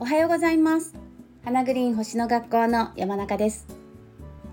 [0.00, 0.92] おはようございます。
[1.44, 3.68] 花グリーン星の学校の山中です。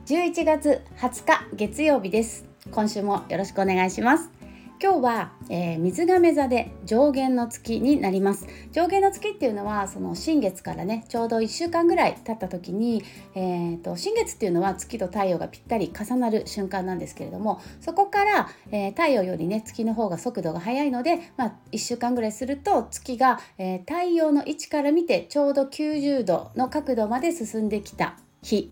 [0.05, 2.46] 11月20日月曜日です。
[2.70, 4.36] 今週もよろしくお願いします。
[4.80, 13.04] 今日は、えー、水亀座で上限の月になります上限の月っていうのはその新月からねちょうど1週間ぐらい経った時に、
[13.34, 28.71] えーと、新月っていうのは月と太陽がぴったり重なる瞬間なんですけれどもそこから、えー、太陽よりね月の方が速度が速いので、まあ、1週間ぐらいすると月が、えー、太陽の位置から見てちょうど90度の角度まで進んできた日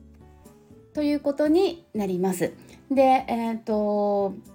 [0.93, 2.53] ということになります。
[2.89, 4.54] で、えーと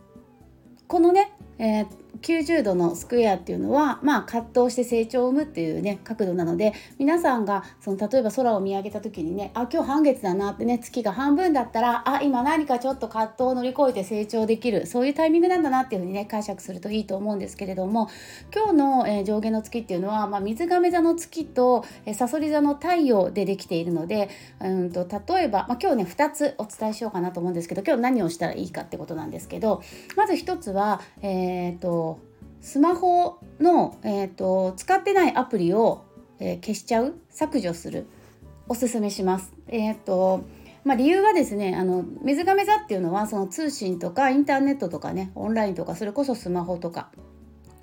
[0.91, 1.31] このね、
[1.61, 1.87] えー、
[2.23, 18.11] 90度のスクエアっていうのは、まあ、葛藤して成長を生むっていうね角度なので皆さんがその例えば空を見上げた時にねあ今日半月だなってね月が半分だったらあ今何かちょっと葛藤を乗り越えて成長できるそういうタイミングなんだなっていうふうにね解釈するといいと思うんですけれども
[18.55, 24.29] 今日の、えー、上下の月っていうのは、まあ、水亀座の月とえさそり座の太陽でできているので
[24.61, 29.83] うんと例えば、まあ、今日ね2つお伝えしようかなと思うんですけど今日何をしたらいいかってことなんですけど
[30.17, 32.10] まず1つはえっ、と
[32.61, 36.05] スマホの、えーと、使ってないアプリを、
[36.39, 37.15] えー、消しちゃう？
[37.31, 38.07] 削除する？
[38.69, 39.53] おすすめします。
[39.69, 40.45] えーと
[40.85, 47.11] まあ、理由はですねあの水亀座っていうのはその通信とかインターネットとかねオンラインとかそれこそスマホとか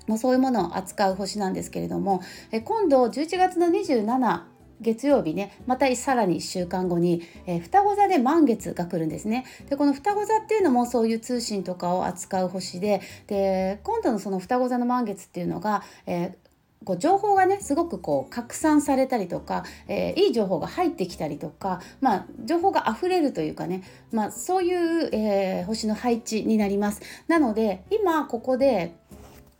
[0.08, 4.42] もうそういうものを扱う星なんですけれどもえ今度11月の27
[4.80, 16.48] 月曜日ねまたさらに1週間後に、えー、双子座で満月が来るんですねでこの双子座っていうのもそういう通信とかを扱う星でで今度のその双子座の満月っていうのが、えー
[16.84, 23.82] こう情報がねすごくこう拡散されたりとか、えー、いい情報が入ってきたりとか、まあ、情報が溢れるというかね、
[24.12, 27.02] まあ、そういう、えー、星の配置になります。
[27.26, 28.94] なので今ここで、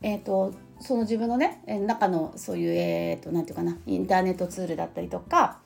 [0.00, 5.58] えーとその自分のね中のそういうえー、と何て言うかなインターネットツールだったりとか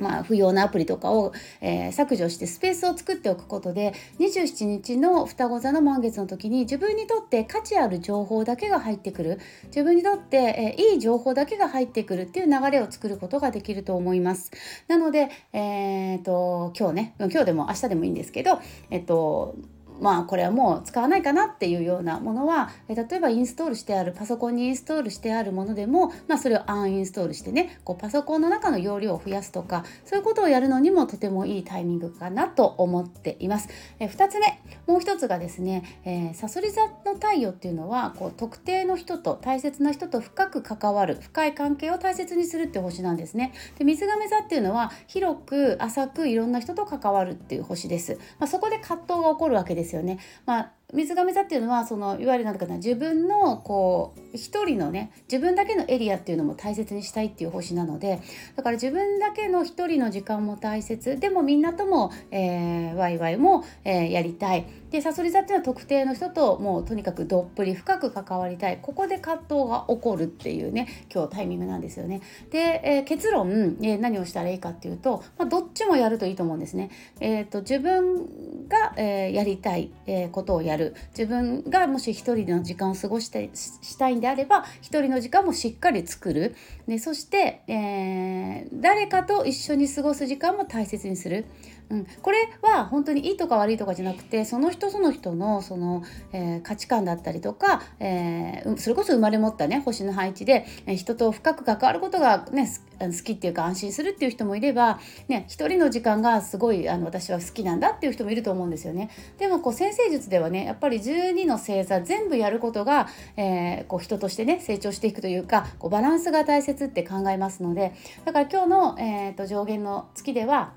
[0.00, 14.50] まあ、不要なアプリとかを、えー、削除してスペースを作っておくことで27日の双子座の満月の時に自分にとって価値ある情報だけが入ってくる自分にとって、えー、いい情報だけが入ってくるっていう流れを作ることができると思います。
[14.88, 18.58] なので、えーと、今日ね今日でも明日でもいいんですけど、
[18.90, 19.54] えっ、と
[20.00, 33.68] まあこれはもう使わないかなっていうようなものは例えばインストールしてあるパソコンにインストールしてあるものでも、まあ、それをアンインストールしてねこうパソコンの中の容量を増やすとかそういうことをやるのにもとてもいいタイミングかなと思っています。
[33.98, 43.52] え2つ目もう一つがですね、えー、サソリ座の太陽っていうのはこう特定の人と大切な人と深く関わる深い関係を大切にするって星なんですね。
[43.78, 48.18] で水亀座っていうのは広く浅くいろんな人と関わるっていう星です。
[48.38, 50.18] まあ、そこで葛藤が起こるわけですですよね。
[50.46, 58.20] まあ水亀座っていうのはそのいわゆる何かな自分のこう一人のね自分だけのエリアっていうのも大切にしたいっていう星なので
[58.56, 72.20] だから自分だけの一人の時間も大切でもみんなとも、えー、ワイワイも、えー、やりたいでさそり座っていうのは特定の人ともうとにかくどっぷり深く関わりたいここで葛藤が起こるっていうね今日タイミングなんですよね。
[72.50, 76.90] で、えー、結論、えー、何をしたらいいかっていうと、まあ、どっちもやるといいと思うんですね。
[77.20, 86.54] えーと、自分が、えー、やりたい、えー、ことをやるる自分がもし一人の時間を過ごしたいしたいんであれば一人の時間もしっかり作る
[86.88, 91.44] でそして、えー、誰かと一緒に過ごす時間も大切にする。
[91.90, 102.70] うん、これは本当にいいとか悪いとかじゃなくてその人その人のその、えー、価値観だったりとか、えー、それこそ生まれ持ったね星の配置で、えー、人と深く関わることがね
[103.00, 109.10] 好きっていうか安心するっていう人もいればね一人の時間がすごいあの私は好きなんだっていう人もいると思うんですよね。
[109.38, 120.72] でもこう先生術ではねやっぱり12の星座全部やることが、えー、こう人としてね成長していくというかこうバランスが大切って考えますのでだから今日の、えーと上限の月では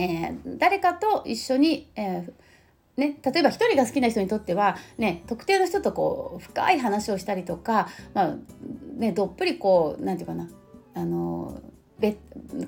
[0.00, 2.32] えー、誰かと一緒に、えー
[2.96, 8.36] ね、例えば1人が好きな人にとっては、ね、特定の人とこう深い話をしたりとか、まあ
[8.96, 10.50] ね、どっぷりこう何て言うかな
[10.94, 11.60] あの
[11.98, 12.16] べ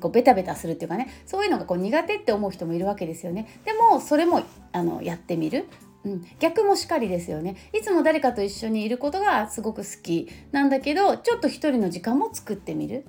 [0.01, 3.61] こうベタベタするっていうかねそういうのがこう苦手って思う人もいるわけですよね。
[3.65, 4.43] でもそれも
[4.73, 5.67] あのやってみる。
[6.05, 13.05] うん、逆もしかりですよねいつも誰かと一緒にいることがすごく好きなんだけどちょっと一人の時間も作ってみる。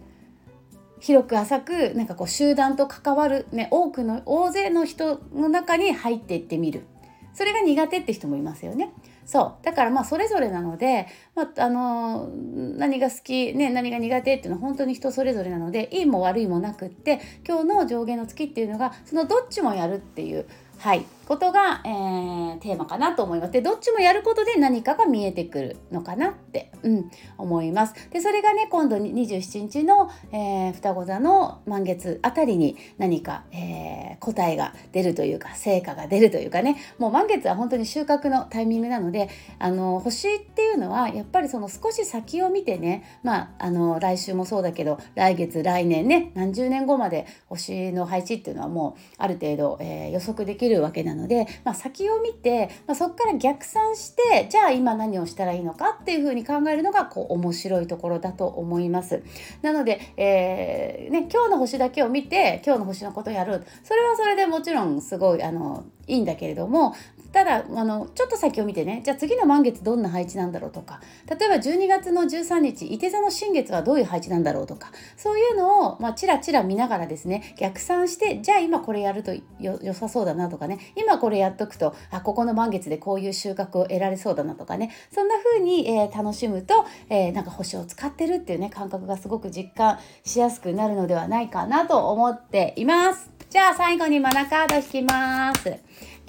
[1.03, 6.85] 広く浅くなんかこう集団と関わる、ね、多くの大勢の人の中に入っていってみる
[7.33, 8.93] それが苦手って人もいますよね。
[9.25, 12.29] そうだからまあそれぞれなので、まあ、あの
[12.77, 20.45] 何が好き、ね、何が苦手っていうのは本当に人それぞれなのでいいも悪いもなくって今日の上限の月っていうのがそのどっちもやるっていう
[20.79, 23.51] はいことが、えー、テーマかなと思います。
[23.51, 28.09] でどっちもやることで何かが見えてくるのかなって、うん、思います。
[28.09, 39.29] でそれがね今度27日の、えー、双子座の満月あたりに何か、えー、答えが出るというか成果が出るというかねもう満月は本当に収穫のタイミングなので
[39.59, 59.23] あの星っていうのはやっぱりその少し先を見てねまああの来週もそうだけど来月来年ね何十年後まで星の配置っていうのはもうある程度、えー、予測できるわけなので、まあ、先を見て、まあ、そこから逆算してじゃあ今何をしたらいいのかっていうふうに考えるのがこう面白いところだと思います。
[59.61, 63.63] なので、えーね、今日の星だけを見て今日の星のことをやる。
[63.83, 66.93] それはそれでもちろんすごいあのいいんだけれども
[67.31, 69.01] ただあのちょっと先を見てね。
[69.03, 71.01] じゃあ次の満月どんな配置なんだろうとか。
[71.27, 74.91] 例えば12月の13日伊手座の新月はどういう配置なんだろうとか。
[75.17, 93.31] そういうのを、まあ、チラチラ見ながらですね逆算してじゃあ今これやると良さそうだなとかね今これやっとくとあここの満月でこういう収穫を得られそうだなとかねそんな風に、えー、楽しむと、えー、なんか星を使ってるっていうね感覚がすごく実感しやすくなるのではないかなと思っています。
[93.49, 95.69] じゃあ最後にマナカード引きます。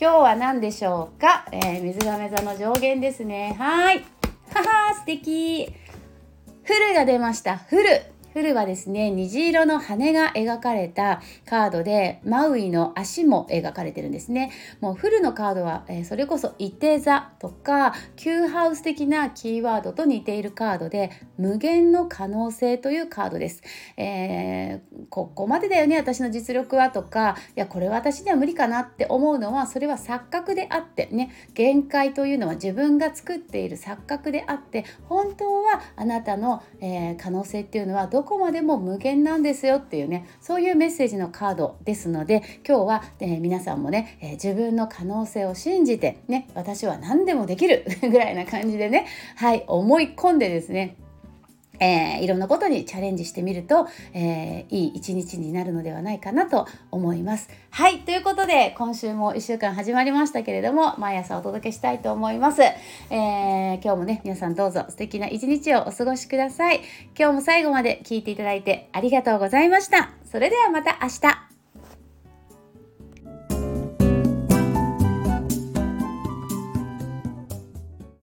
[0.00, 3.54] 今日は何でしょうか、えー、水亀座の上限ですね。
[3.58, 4.04] はい。
[4.52, 5.72] はは素敵。
[6.64, 7.56] フルが出ました。
[7.56, 8.13] フル。
[8.34, 14.50] フルはですね虹色の羽が描かれたカードでマウイの足も描かれてるんですね。
[14.80, 23.62] もうフルのカードは、えー、それこそいて座とか Q ハウス的なキーワードと似ているカードで無限の可能性というカードです、
[23.96, 49.06] えー、ここまでだよね私の実力はとかいやこれは私には無理かなって思うのはそれは錯覚であってね限界というのは自分が作っている錯覚であって本当はあなたの、えー、可能性っていうのはどどこまでも無限なんですよっていうねそういうメッセージのカードですので今日は、えー、皆さんもね、えー、自分の可能性を信じてね私は何でもできる ぐらいな感じでね
[49.36, 50.96] はい思い込んでですね
[51.80, 57.48] えー、いろんなことにチャレンジしてみると、えー、いい一日になるのではないかなと思います。
[57.70, 62.62] はい、ということで今週も1週間始まりましたけれども毎朝お届けしたいと思います。
[62.62, 66.80] えー、今日もね皆さんどうぞ素敵な一日をお過ごしください。
[67.18, 70.10] 今日も最後まで聞いていただいてありがとうございました。
[70.24, 71.43] それではまた明日。